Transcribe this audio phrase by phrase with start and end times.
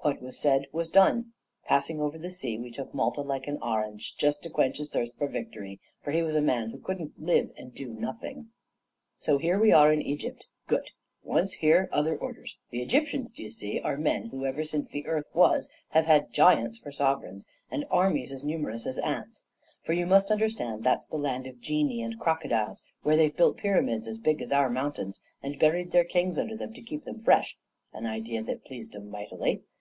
[0.00, 1.34] What was said was done.
[1.66, 5.12] Passing over the sea, we took Malta like an orange, just to quench his thirst
[5.18, 8.48] for victory; for he was a man who couldn't live and do nothing.
[9.18, 10.46] "So here we are in Egypt.
[10.66, 10.92] Good.
[11.22, 12.56] Once here, other orders.
[12.70, 16.78] The Egyptians, d'ye see, are men who, ever since the earth was, have had giants
[16.78, 19.44] for sovereigns, and armies as numerous as ants;
[19.82, 24.08] for, you must understand, that's the land of genii and crocodiles, where they've built pyramids
[24.08, 27.58] as big as our mountains, and buried their kings under them to keep them fresh
[27.92, 29.62] an idea that pleased 'em mightily.